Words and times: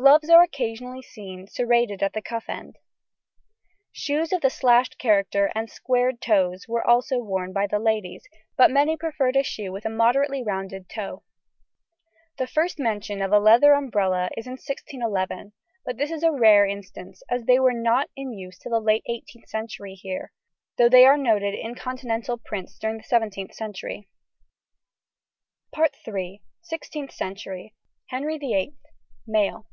Gloves 0.00 0.30
are 0.30 0.42
occasionally 0.42 1.02
seen, 1.02 1.46
serrated 1.46 2.02
at 2.02 2.14
the 2.14 2.22
cuff 2.22 2.46
end. 2.48 2.78
Shoes 3.92 4.32
of 4.32 4.40
the 4.40 4.48
slashed 4.48 4.96
character 4.96 5.52
and 5.54 5.68
square 5.70 6.10
toes 6.12 6.66
were 6.66 6.82
also 6.82 7.18
worn 7.18 7.52
by 7.52 7.66
the 7.66 7.78
ladies, 7.78 8.24
but 8.56 8.70
many 8.70 8.96
preferred 8.96 9.36
a 9.36 9.42
shoe 9.42 9.70
with 9.70 9.84
a 9.84 9.90
moderately 9.90 10.42
rounded 10.42 10.88
toe. 10.88 11.22
The 12.38 12.46
first 12.46 12.78
mention 12.78 13.20
of 13.20 13.30
a 13.30 13.38
leather 13.38 13.74
umbrella 13.74 14.30
is 14.38 14.46
1611, 14.46 15.52
but 15.84 15.98
this 15.98 16.10
is 16.10 16.22
a 16.22 16.32
rare 16.32 16.64
instance, 16.64 17.22
as 17.28 17.44
they 17.44 17.58
were 17.58 17.74
not 17.74 18.08
in 18.16 18.32
use 18.32 18.56
till 18.58 18.80
the 18.82 19.02
18th 19.06 19.50
century 19.50 19.92
here, 19.92 20.32
though 20.78 20.88
they 20.88 21.04
are 21.04 21.18
noted 21.18 21.52
in 21.52 21.74
continental 21.74 22.38
prints 22.38 22.78
during 22.78 22.96
the 22.96 23.02
17th 23.02 23.52
century. 23.52 24.08
[Illustration: 25.76 25.92
FIG. 26.06 26.12
42. 26.14 26.44
Sixteenth 26.62 27.12
century 27.12 27.62
modes, 27.62 27.70
1st 27.70 27.70
half 28.14 28.18
Henry 28.18 28.38
VIII.] 28.38 28.38
SIXTEENTH 28.38 28.38
CENTURY. 28.38 28.38
HENRY 28.38 28.38
VIII. 28.38 28.76
MALE. 29.50 29.66